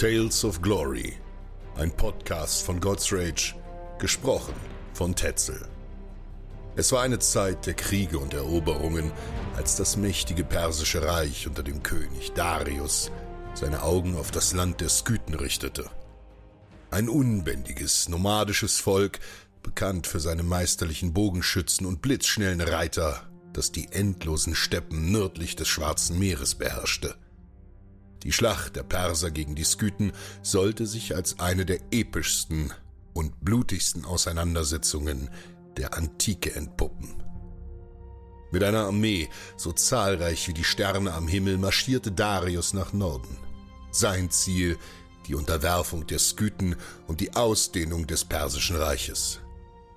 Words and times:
Tales 0.00 0.46
of 0.46 0.62
Glory, 0.62 1.12
ein 1.76 1.94
Podcast 1.94 2.62
von 2.62 2.80
God's 2.80 3.12
Rage, 3.12 3.54
gesprochen 3.98 4.54
von 4.94 5.14
Tetzel. 5.14 5.68
Es 6.74 6.90
war 6.90 7.02
eine 7.02 7.18
Zeit 7.18 7.66
der 7.66 7.74
Kriege 7.74 8.18
und 8.18 8.32
Eroberungen, 8.32 9.12
als 9.56 9.76
das 9.76 9.98
mächtige 9.98 10.42
persische 10.42 11.04
Reich 11.04 11.46
unter 11.46 11.62
dem 11.62 11.82
König 11.82 12.32
Darius 12.32 13.10
seine 13.52 13.82
Augen 13.82 14.16
auf 14.16 14.30
das 14.30 14.54
Land 14.54 14.80
der 14.80 14.88
Skythen 14.88 15.34
richtete. 15.34 15.90
Ein 16.90 17.10
unbändiges, 17.10 18.08
nomadisches 18.08 18.80
Volk, 18.80 19.20
bekannt 19.62 20.06
für 20.06 20.18
seine 20.18 20.44
meisterlichen 20.44 21.12
Bogenschützen 21.12 21.84
und 21.84 22.00
blitzschnellen 22.00 22.62
Reiter, 22.62 23.28
das 23.52 23.70
die 23.70 23.92
endlosen 23.92 24.54
Steppen 24.54 25.12
nördlich 25.12 25.56
des 25.56 25.68
Schwarzen 25.68 26.18
Meeres 26.18 26.54
beherrschte. 26.54 27.16
Die 28.22 28.32
Schlacht 28.32 28.76
der 28.76 28.82
Perser 28.82 29.30
gegen 29.30 29.54
die 29.54 29.64
Skythen 29.64 30.12
sollte 30.42 30.86
sich 30.86 31.14
als 31.14 31.38
eine 31.38 31.64
der 31.64 31.80
epischsten 31.90 32.72
und 33.14 33.44
blutigsten 33.44 34.04
Auseinandersetzungen 34.04 35.30
der 35.76 35.94
Antike 35.94 36.54
entpuppen. 36.54 37.22
Mit 38.52 38.64
einer 38.64 38.86
Armee 38.86 39.28
so 39.56 39.72
zahlreich 39.72 40.48
wie 40.48 40.54
die 40.54 40.64
Sterne 40.64 41.14
am 41.14 41.28
Himmel 41.28 41.56
marschierte 41.56 42.12
Darius 42.12 42.74
nach 42.74 42.92
Norden. 42.92 43.36
Sein 43.92 44.30
Ziel 44.30 44.76
die 45.26 45.34
Unterwerfung 45.34 46.06
der 46.06 46.18
Skythen 46.18 46.76
und 47.06 47.20
die 47.20 47.34
Ausdehnung 47.34 48.06
des 48.06 48.24
persischen 48.24 48.76
Reiches. 48.76 49.40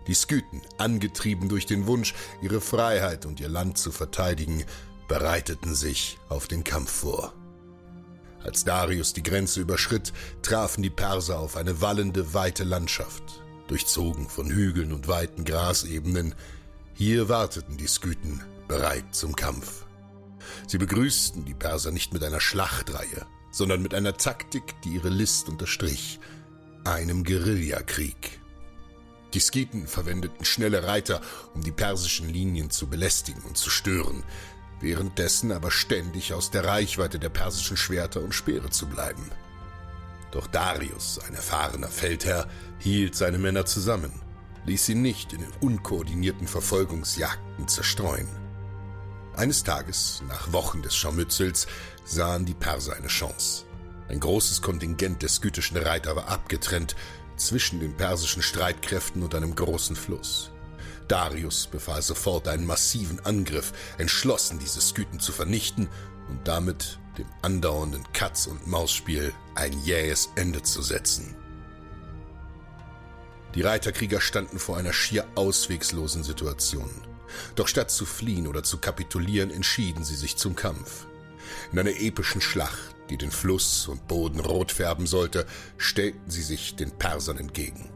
Die 0.08 0.14
Skythen, 0.14 0.62
angetrieben 0.78 1.50
durch 1.50 1.66
den 1.66 1.88
Wunsch, 1.88 2.14
ihre 2.42 2.62
Freiheit 2.62 3.26
und 3.26 3.40
ihr 3.40 3.50
Land 3.50 3.78
zu 3.78 3.92
verteidigen, 3.92 4.64
bereiteten 5.08 5.76
sich 5.76 6.20
auf 6.30 6.48
den 6.48 6.64
Kampf 6.64 6.92
vor. 6.92 7.34
Als 8.44 8.66
Darius 8.66 9.14
die 9.14 9.24
Grenze 9.24 9.62
überschritt, 9.62 10.12
trafen 10.42 10.84
die 10.84 10.90
Perser 10.90 11.40
auf 11.40 11.56
eine 11.56 11.82
wallende, 11.82 12.34
weite 12.34 12.64
Landschaft, 12.64 13.24
durchzogen 13.68 14.28
von 14.28 14.50
Hügeln 14.50 14.92
und 14.92 15.08
weiten 15.08 15.46
Grasebenen. 15.46 16.36
Hier 16.94 17.30
warteten 17.30 17.78
die 17.78 17.88
Skythen, 17.88 18.44
bereit 18.68 19.16
zum 19.16 19.36
Kampf. 19.36 19.86
Sie 20.68 20.78
begrüßten 20.78 21.46
die 21.46 21.54
Perser 21.54 21.92
nicht 21.92 22.14
mit 22.14 22.24
einer 22.24 22.42
Schlachtreihe, 22.42 23.26
sondern 23.52 23.82
mit 23.82 23.94
einer 23.94 24.18
Taktik, 24.18 24.82
die 24.84 24.96
ihre 24.96 25.10
List 25.10 25.48
unterstrich, 25.48 26.20
einem 26.84 27.24
Guerillakrieg. 27.24 28.40
Die 29.34 29.40
Skiten 29.40 29.88
verwendeten 29.88 30.46
schnelle 30.46 30.84
Reiter, 30.84 31.22
um 31.56 31.64
die 31.64 31.72
persischen 31.72 32.30
Linien 32.30 32.70
zu 32.70 32.88
belästigen 32.88 33.42
und 33.44 33.58
zu 33.58 33.70
stören, 33.70 34.24
währenddessen 34.84 35.52
aber 35.52 35.72
ständig 35.72 36.34
aus 36.34 36.52
der 36.52 36.66
Reichweite 36.66 37.18
der 37.18 37.30
persischen 37.30 37.78
Schwerter 37.78 38.22
und 38.22 38.36
Speere 38.36 38.70
zu 38.70 38.86
bleiben. 38.86 39.32
Doch 40.32 40.46
Darius, 40.48 41.20
ein 41.28 41.34
erfahrener 41.34 41.88
Feldherr, 41.88 42.48
hielt 42.80 43.16
seine 43.16 43.38
Männer 43.38 43.66
zusammen, 43.66 44.12
ließ 44.66 44.86
sie 44.86 44.96
nicht 44.96 45.34
in 45.34 45.40
den 45.40 45.52
unkoordinierten 45.62 46.48
Verfolgungsjagden 46.48 47.68
zerstreuen. 47.68 48.28
Eines 49.36 49.64
Tages, 49.64 50.22
nach 50.28 50.52
Wochen 50.52 50.82
des 50.82 50.96
Scharmützels, 50.96 51.66
sahen 52.06 52.46
die 52.46 52.54
Perser 52.54 52.96
eine 52.96 53.08
Chance. 53.08 53.66
Ein 54.10 54.20
großes 54.20 54.62
Kontingent 54.62 55.22
der 55.22 55.30
skytischen 55.30 55.78
Reiter 55.78 56.16
war 56.16 56.28
abgetrennt 56.28 56.96
zwischen 57.38 57.80
den 57.80 57.96
persischen 57.96 58.44
Streitkräften 58.44 59.24
und 59.24 59.34
einem 59.34 59.56
großen 59.56 59.96
Fluss. 59.96 60.53
Darius 61.08 61.68
befahl 61.68 62.02
sofort 62.02 62.48
einen 62.48 62.66
massiven 62.66 63.20
Angriff, 63.26 63.74
entschlossen, 63.98 64.60
diese 64.60 64.82
Skythen 64.82 65.20
zu 65.20 65.32
vernichten 65.32 65.90
und 66.30 66.48
damit 66.48 67.00
dem 67.18 67.28
andauernden 67.42 68.04
Katz- 68.14 68.48
und 68.48 68.68
Mausspiel 68.68 69.34
ein 69.56 69.74
jähes 69.84 70.30
Ende 70.36 70.64
zu 70.64 70.82
setzen. 70.82 71.36
Die 73.56 73.62
Reiterkrieger 73.62 74.20
standen 74.20 74.58
vor 74.58 74.78
einer 74.78 74.94
schier 74.94 75.28
auswegslosen 75.36 76.24
Situation. 76.24 76.90
Doch 77.56 77.68
statt 77.68 77.92
zu 77.92 78.06
fliehen 78.06 78.48
oder 78.48 78.64
zu 78.64 78.80
kapitulieren, 78.80 79.52
entschieden 79.52 80.04
sie 80.04 80.16
sich 80.16 80.38
zum 80.38 80.56
Kampf. 80.56 81.06
In 81.72 81.80
einer 81.80 82.00
epischen 82.00 82.42
Schlacht, 82.42 82.96
die 83.10 83.18
den 83.18 83.32
Fluss 83.32 83.88
und 83.88 84.08
Boden 84.08 84.40
rot 84.40 84.72
färben 84.72 85.06
sollte, 85.06 85.46
stellten 85.78 86.32
sie 86.32 86.42
sich 86.42 86.76
den 86.76 86.92
Persern 86.92 87.38
entgegen. 87.38 87.92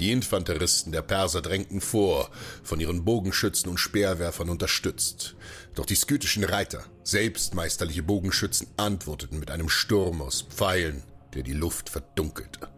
Die 0.00 0.12
Infanteristen 0.12 0.92
der 0.92 1.02
Perser 1.02 1.40
drängten 1.40 1.80
vor, 1.80 2.30
von 2.62 2.80
ihren 2.80 3.04
Bogenschützen 3.04 3.70
und 3.70 3.78
Speerwerfern 3.78 4.50
unterstützt. 4.50 5.36
Doch 5.74 5.86
die 5.86 5.94
skytischen 5.94 6.44
Reiter, 6.44 6.84
selbst 7.02 7.54
meisterliche 7.54 8.02
Bogenschützen, 8.02 8.66
antworteten 8.76 9.38
mit 9.38 9.50
einem 9.50 9.68
Sturm 9.68 10.20
aus 10.20 10.42
Pfeilen, 10.42 11.02
der 11.34 11.42
die 11.42 11.54
Luft 11.54 11.88
verdunkelte. 11.88 12.68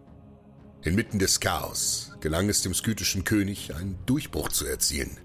Inmitten 0.83 1.19
des 1.19 1.41
Chaos 1.41 2.13
gelang 2.21 2.49
es 2.49 2.63
dem 2.63 2.73
skytischen 2.73 3.25
König, 3.25 3.75
einen 3.75 3.99
Durchbruch 4.07 4.51
zu 4.51 4.65
erzielen. 4.65 5.19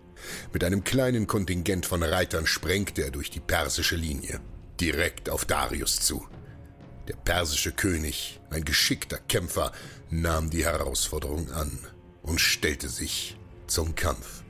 Mit 0.51 0.63
einem 0.63 0.83
kleinen 0.83 1.27
Kontingent 1.27 1.85
von 1.85 2.01
Reitern 2.01 2.47
sprengte 2.47 3.03
er 3.03 3.11
durch 3.11 3.29
die 3.29 3.39
persische 3.39 3.95
Linie, 3.95 4.39
direkt 4.79 5.29
auf 5.29 5.45
Darius 5.45 5.99
zu. 5.99 6.25
Der 7.07 7.15
persische 7.15 7.73
König, 7.73 8.39
ein 8.49 8.63
geschickter 8.63 9.17
Kämpfer, 9.17 9.73
nahm 10.09 10.49
die 10.49 10.63
Herausforderung 10.63 11.51
an 11.51 11.77
und 12.21 12.39
stellte 12.39 12.87
sich 12.87 13.37
zum 13.67 13.95
Kampf. 13.95 14.43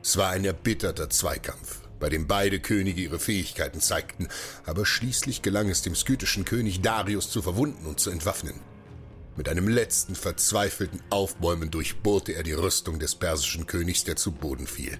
Es 0.00 0.16
war 0.16 0.30
ein 0.30 0.44
erbitterter 0.44 1.10
Zweikampf, 1.10 1.80
bei 1.98 2.08
dem 2.08 2.28
beide 2.28 2.60
Könige 2.60 3.00
ihre 3.00 3.18
Fähigkeiten 3.18 3.80
zeigten, 3.80 4.28
aber 4.64 4.86
schließlich 4.86 5.42
gelang 5.42 5.68
es 5.68 5.82
dem 5.82 5.96
skytischen 5.96 6.44
König 6.44 6.80
Darius 6.80 7.28
zu 7.30 7.42
verwunden 7.42 7.86
und 7.86 7.98
zu 7.98 8.10
entwaffnen. 8.10 8.60
Mit 9.36 9.48
einem 9.48 9.68
letzten 9.68 10.14
verzweifelten 10.14 11.02
Aufbäumen 11.10 11.70
durchbohrte 11.70 12.34
er 12.34 12.44
die 12.44 12.52
Rüstung 12.52 13.00
des 13.00 13.16
persischen 13.16 13.66
Königs, 13.66 14.04
der 14.04 14.16
zu 14.16 14.30
Boden 14.32 14.66
fiel. 14.66 14.98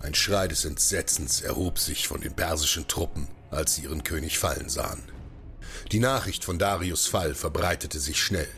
Ein 0.00 0.14
Schrei 0.14 0.48
des 0.48 0.64
Entsetzens 0.64 1.42
erhob 1.42 1.78
sich 1.78 2.08
von 2.08 2.20
den 2.20 2.34
persischen 2.34 2.88
Truppen, 2.88 3.28
als 3.50 3.74
sie 3.74 3.82
ihren 3.82 4.04
König 4.04 4.38
fallen 4.38 4.68
sahen. 4.68 5.13
Die 5.92 6.00
Nachricht 6.00 6.44
von 6.44 6.58
Darius 6.58 7.06
Fall 7.06 7.34
verbreitete 7.34 7.98
sich 7.98 8.22
schnell. 8.22 8.48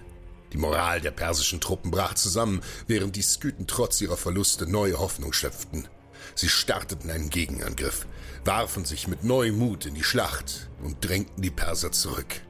Die 0.52 0.58
Moral 0.58 1.00
der 1.00 1.10
persischen 1.10 1.60
Truppen 1.60 1.90
brach 1.90 2.14
zusammen, 2.14 2.62
während 2.86 3.16
die 3.16 3.22
Skythen 3.22 3.66
trotz 3.66 4.00
ihrer 4.00 4.16
Verluste 4.16 4.66
neue 4.66 4.98
Hoffnung 4.98 5.32
schöpften. 5.32 5.88
Sie 6.34 6.48
starteten 6.48 7.10
einen 7.10 7.30
Gegenangriff, 7.30 8.06
warfen 8.44 8.84
sich 8.84 9.08
mit 9.08 9.24
neuem 9.24 9.58
Mut 9.58 9.86
in 9.86 9.94
die 9.94 10.04
Schlacht 10.04 10.68
und 10.82 11.04
drängten 11.04 11.42
die 11.42 11.50
Perser 11.50 11.92
zurück. 11.92 12.40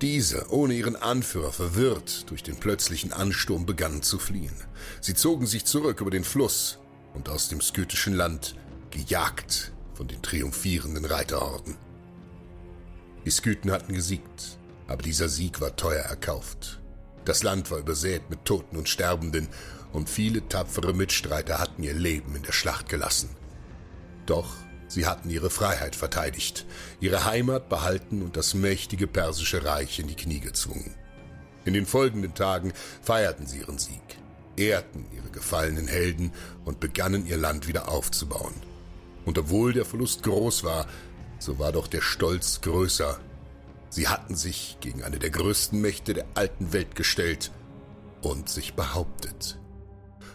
Diese, 0.00 0.50
ohne 0.50 0.74
ihren 0.74 0.96
Anführer 0.96 1.52
verwirrt 1.52 2.30
durch 2.30 2.42
den 2.42 2.56
plötzlichen 2.56 3.12
Ansturm, 3.12 3.66
begannen 3.66 4.02
zu 4.02 4.18
fliehen. 4.18 4.56
Sie 5.00 5.14
zogen 5.14 5.46
sich 5.46 5.66
zurück 5.66 6.00
über 6.00 6.10
den 6.10 6.24
Fluss 6.24 6.78
und 7.12 7.28
aus 7.28 7.48
dem 7.48 7.60
skytischen 7.60 8.14
Land, 8.14 8.54
gejagt 8.90 9.72
von 9.94 10.08
den 10.08 10.22
triumphierenden 10.22 11.04
Reiterhorden. 11.04 11.76
Die 13.24 13.30
Skythen 13.30 13.70
hatten 13.70 13.94
gesiegt, 13.94 14.58
aber 14.86 15.02
dieser 15.02 15.28
Sieg 15.28 15.60
war 15.60 15.76
teuer 15.76 16.04
erkauft. 16.04 16.80
Das 17.24 17.42
Land 17.42 17.70
war 17.70 17.78
übersät 17.78 18.30
mit 18.30 18.44
Toten 18.44 18.76
und 18.76 18.88
Sterbenden, 18.88 19.48
und 19.92 20.08
viele 20.08 20.46
tapfere 20.48 20.94
Mitstreiter 20.94 21.58
hatten 21.58 21.82
ihr 21.82 21.94
Leben 21.94 22.36
in 22.36 22.44
der 22.44 22.52
Schlacht 22.52 22.88
gelassen. 22.88 23.30
Doch 24.24 24.54
Sie 24.90 25.06
hatten 25.06 25.30
ihre 25.30 25.50
Freiheit 25.50 25.94
verteidigt, 25.94 26.66
ihre 26.98 27.24
Heimat 27.24 27.68
behalten 27.68 28.22
und 28.22 28.36
das 28.36 28.54
mächtige 28.54 29.06
persische 29.06 29.64
Reich 29.64 30.00
in 30.00 30.08
die 30.08 30.16
Knie 30.16 30.40
gezwungen. 30.40 30.96
In 31.64 31.74
den 31.74 31.86
folgenden 31.86 32.34
Tagen 32.34 32.72
feierten 33.00 33.46
sie 33.46 33.58
ihren 33.58 33.78
Sieg, 33.78 34.02
ehrten 34.56 35.06
ihre 35.14 35.30
gefallenen 35.30 35.86
Helden 35.86 36.32
und 36.64 36.80
begannen 36.80 37.24
ihr 37.24 37.36
Land 37.36 37.68
wieder 37.68 37.88
aufzubauen. 37.88 38.54
Und 39.24 39.38
obwohl 39.38 39.72
der 39.72 39.84
Verlust 39.84 40.24
groß 40.24 40.64
war, 40.64 40.88
so 41.40 41.58
war 41.58 41.72
doch 41.72 41.88
der 41.88 42.02
Stolz 42.02 42.60
größer. 42.60 43.18
Sie 43.88 44.06
hatten 44.06 44.36
sich 44.36 44.76
gegen 44.80 45.02
eine 45.02 45.18
der 45.18 45.30
größten 45.30 45.80
Mächte 45.80 46.14
der 46.14 46.26
alten 46.34 46.72
Welt 46.72 46.94
gestellt 46.94 47.50
und 48.22 48.48
sich 48.48 48.74
behauptet. 48.74 49.58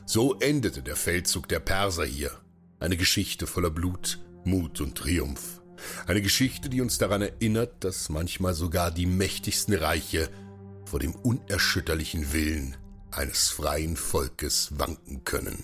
So 0.05 0.35
endete 0.39 0.81
der 0.81 0.95
Feldzug 0.95 1.47
der 1.47 1.59
Perser 1.59 2.05
hier, 2.05 2.31
eine 2.79 2.97
Geschichte 2.97 3.47
voller 3.47 3.69
Blut, 3.69 4.19
Mut 4.43 4.81
und 4.81 4.97
Triumph. 4.97 5.61
Eine 6.07 6.21
Geschichte, 6.21 6.69
die 6.69 6.81
uns 6.81 6.97
daran 6.97 7.21
erinnert, 7.21 7.83
dass 7.83 8.09
manchmal 8.09 8.53
sogar 8.53 8.91
die 8.91 9.05
mächtigsten 9.05 9.73
Reiche 9.73 10.29
vor 10.85 10.99
dem 10.99 11.13
unerschütterlichen 11.15 12.33
Willen 12.33 12.77
eines 13.11 13.49
freien 13.49 13.95
Volkes 13.95 14.77
wanken 14.77 15.23
können. 15.23 15.63